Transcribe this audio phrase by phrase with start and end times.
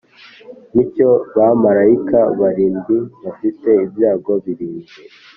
[0.73, 4.99] ni cyo bamarayika barindwi bafite ibyago birindwi,